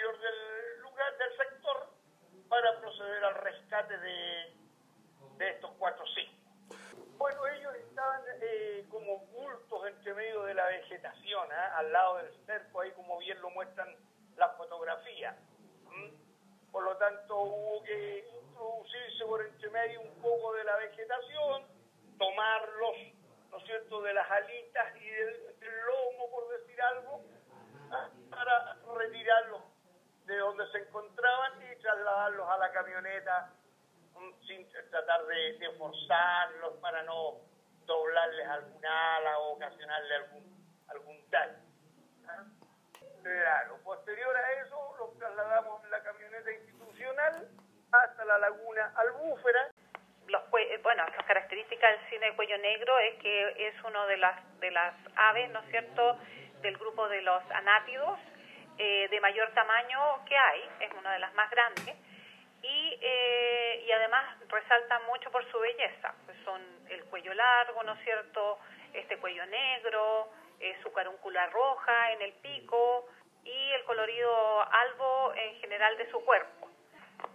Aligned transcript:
interior 0.00 0.18
del 0.18 0.80
lugar, 0.82 1.18
del 1.18 1.36
sector, 1.36 1.88
para 2.48 2.80
proceder 2.80 3.24
al 3.24 3.34
rescate 3.34 3.98
de, 3.98 4.54
de 5.36 5.50
estos 5.50 5.70
cuatro 5.78 6.04
cinco. 6.14 6.32
Bueno, 7.18 7.46
ellos 7.48 7.74
estaban 7.76 8.22
eh, 8.40 8.86
como 8.90 9.18
bultos 9.26 9.86
entre 9.88 10.14
medio 10.14 10.42
de 10.44 10.54
la 10.54 10.66
vegetación, 10.66 11.52
¿ah? 11.52 11.78
al 11.78 11.92
lado 11.92 12.16
del 12.16 12.32
cerco, 12.46 12.80
ahí 12.80 12.90
como 12.92 13.18
bien 13.18 13.40
lo 13.42 13.50
muestran 13.50 13.94
las 14.36 14.56
fotografías. 14.56 15.36
Por 16.72 16.84
lo 16.84 16.96
tanto, 16.96 17.36
hubo 17.36 17.82
que 17.82 18.24
introducirse 18.42 19.26
por 19.26 19.44
entre 19.44 19.68
medio 19.70 20.00
un 20.00 20.22
poco 20.22 20.54
de 20.54 20.64
la 20.64 20.76
vegetación, 20.76 21.66
tomarlos, 22.16 22.96
¿no 23.50 23.58
es 23.58 23.64
cierto?, 23.64 24.00
de 24.00 24.14
las 24.14 24.30
alitas 24.30 24.96
y 24.96 25.10
del, 25.10 25.56
lomo, 25.86 26.30
por 26.30 26.48
decir 26.58 26.80
algo, 26.80 27.22
¿ah? 27.90 28.08
para 28.30 28.76
retirarlos 28.96 29.70
de 30.30 30.38
donde 30.38 30.50
se 30.72 30.78
encontraban 30.78 31.52
y 31.62 31.76
trasladarlos 31.76 32.48
a 32.48 32.58
la 32.58 32.72
camioneta 32.72 33.50
sin 34.46 34.68
tratar 34.90 35.24
de, 35.26 35.70
forzarlos 35.78 36.74
para 36.80 37.02
no 37.04 37.40
doblarles 37.86 38.46
alguna 38.48 39.16
ala 39.16 39.38
o 39.38 39.52
ocasionarle 39.56 40.14
algún, 40.16 40.84
algún 40.88 41.30
daño. 41.30 41.58
Claro, 43.22 43.78
posterior 43.84 44.36
a 44.36 44.52
eso 44.52 44.96
los 44.98 45.18
trasladamos 45.18 45.84
en 45.84 45.90
la 45.90 46.02
camioneta 46.02 46.52
institucional 46.52 47.48
hasta 47.92 48.24
la 48.24 48.38
laguna 48.38 48.92
Albúfera. 48.96 49.70
Los, 50.26 50.42
eh, 50.58 50.78
bueno, 50.82 51.04
las 51.04 51.26
características 51.26 51.98
del 51.98 52.10
cine 52.10 52.26
de 52.26 52.36
cuello 52.36 52.56
negro 52.58 52.98
es 53.00 53.18
que 53.20 53.68
es 53.68 53.74
uno 53.84 54.06
de 54.06 54.16
las, 54.16 54.60
de 54.60 54.70
las 54.70 54.94
aves, 55.16 55.50
¿no 55.50 55.60
es 55.60 55.70
cierto?, 55.70 56.18
del 56.62 56.76
grupo 56.76 57.08
de 57.08 57.22
los 57.22 57.42
anátidos, 57.50 58.18
eh, 58.82 59.08
de 59.10 59.20
mayor 59.20 59.52
tamaño 59.52 60.24
que 60.24 60.34
hay, 60.34 60.62
es 60.80 60.90
una 60.94 61.12
de 61.12 61.18
las 61.18 61.34
más 61.34 61.50
grandes 61.50 61.94
y, 62.62 62.98
eh, 63.02 63.84
y 63.86 63.92
además 63.92 64.38
resalta 64.48 64.98
mucho 65.00 65.30
por 65.30 65.44
su 65.50 65.58
belleza, 65.58 66.14
pues 66.24 66.38
son 66.46 66.62
el 66.88 67.04
cuello 67.04 67.34
largo, 67.34 67.82
¿no 67.82 67.92
es 67.92 68.04
cierto?, 68.04 68.58
este 68.94 69.18
cuello 69.18 69.44
negro, 69.44 70.32
eh, 70.60 70.78
su 70.82 70.90
carúncula 70.94 71.46
roja 71.48 72.12
en 72.12 72.22
el 72.22 72.32
pico 72.32 73.06
y 73.44 73.72
el 73.72 73.84
colorido 73.84 74.62
albo 74.72 75.34
en 75.34 75.60
general 75.60 75.98
de 75.98 76.10
su 76.10 76.24
cuerpo. 76.24 76.70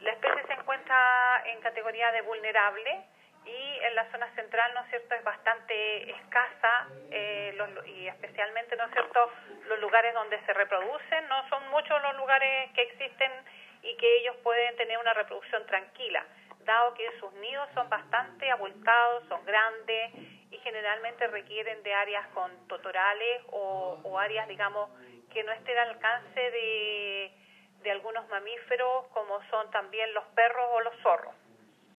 La 0.00 0.12
especie 0.12 0.46
se 0.46 0.52
encuentra 0.54 1.42
en 1.44 1.60
categoría 1.60 2.10
de 2.12 2.22
vulnerable 2.22 3.04
y 3.44 3.78
en 3.82 3.94
la 3.94 4.10
zona 4.10 4.34
central, 4.34 4.72
¿no 4.72 4.80
es 4.80 4.88
cierto?, 4.88 5.14
es 5.14 5.24
bastante 5.24 6.10
escasa 6.10 6.88
eh, 7.10 7.54
y 7.84 8.08
especialmente, 8.08 8.76
¿no 8.76 8.84
es 8.86 8.92
cierto?, 8.92 9.30
los 9.68 9.80
lugares 9.94 10.14
donde 10.14 10.44
se 10.44 10.52
reproducen, 10.54 11.28
no 11.28 11.48
son 11.48 11.68
muchos 11.68 12.02
los 12.02 12.16
lugares 12.16 12.68
que 12.72 12.82
existen 12.82 13.30
y 13.80 13.96
que 13.96 14.16
ellos 14.16 14.34
pueden 14.42 14.76
tener 14.76 14.98
una 14.98 15.14
reproducción 15.14 15.64
tranquila, 15.66 16.26
dado 16.64 16.94
que 16.94 17.08
sus 17.20 17.32
nidos 17.34 17.68
son 17.74 17.88
bastante 17.88 18.50
abultados, 18.50 19.22
son 19.28 19.44
grandes 19.44 20.10
y 20.50 20.58
generalmente 20.64 21.28
requieren 21.28 21.80
de 21.84 21.94
áreas 21.94 22.26
con 22.34 22.50
totorales 22.66 23.42
o, 23.52 24.18
áreas, 24.18 24.48
digamos, 24.48 24.90
que 25.32 25.44
no 25.44 25.52
estén 25.52 25.78
al 25.78 25.90
alcance 25.90 26.40
de, 26.40 27.30
algunos 27.92 28.26
mamíferos 28.30 29.06
como 29.12 29.40
son 29.48 29.70
también 29.70 30.12
los 30.12 30.24
perros 30.34 30.66
o 30.72 30.80
los 30.80 30.96
zorros. 31.02 31.34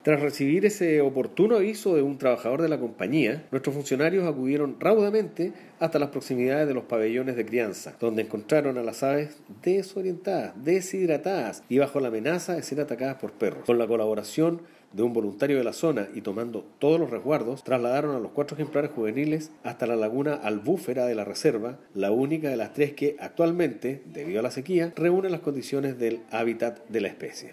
Tras 0.06 0.22
recibir 0.22 0.68
ese 0.68 1.02
oportuno 1.02 1.56
aviso 1.56 1.96
de 1.96 2.04
un 2.04 2.20
trabajador 2.20 2.62
de 2.62 2.70
la 2.70 2.80
compañía, 2.80 3.48
nuestros 3.50 3.74
funcionarios 3.74 4.28
acudieron 4.28 4.80
raudamente 4.80 5.52
hasta 5.80 5.98
las 5.98 6.10
proximidades 6.10 6.68
de 6.68 6.76
los 6.76 6.84
pabellones 6.84 7.36
de 7.36 7.44
crianza, 7.44 7.96
donde 8.00 8.22
encontraron 8.22 8.78
a 8.78 8.84
las 8.84 9.02
aves 9.02 9.36
desorientadas, 9.64 10.64
deshidratadas 10.64 11.64
y 11.70 11.80
bajo 11.80 12.00
la 12.00 12.10
amenaza 12.10 12.54
de 12.54 12.62
ser 12.62 12.82
atacadas 12.82 13.16
por 13.16 13.32
perros. 13.32 13.66
Con 13.66 13.80
la 13.80 13.88
colaboración 13.88 14.62
de 14.94 15.02
un 15.02 15.12
voluntario 15.12 15.58
de 15.58 15.64
la 15.64 15.74
zona 15.74 16.08
y 16.14 16.22
tomando 16.22 16.64
todos 16.80 17.00
los 17.00 17.10
resguardos, 17.10 17.64
trasladaron 17.64 18.16
a 18.16 18.20
los 18.20 18.32
cuatro 18.32 18.56
ejemplares 18.56 18.92
juveniles 18.92 19.52
hasta 19.64 19.88
la 19.88 19.96
laguna 19.96 20.36
albúfera 20.36 21.06
de 21.06 21.16
la 21.16 21.26
reserva, 21.26 21.80
la 21.94 22.12
única 22.12 22.50
de 22.50 22.56
las 22.56 22.74
tres 22.74 22.94
que 22.94 23.18
actualmente, 23.20 24.04
debido 24.06 24.40
a 24.40 24.44
la 24.44 24.52
sequía, 24.52 24.94
reúne 24.96 25.30
las 25.30 25.42
condiciones 25.42 25.98
del 25.98 26.22
hábitat 26.32 26.88
de 26.88 27.02
la 27.02 27.08
especie. 27.10 27.44